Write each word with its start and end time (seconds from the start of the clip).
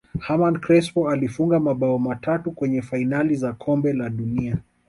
hernan 0.19 0.53
crespo 0.59 1.09
alifunga 1.11 1.59
mabao 1.59 1.99
matatu 1.99 2.51
kwenye 2.51 2.81
fainali 2.81 3.35
za 3.35 3.53
kombe 3.53 3.93
la 3.93 4.09
dunia 4.09 4.57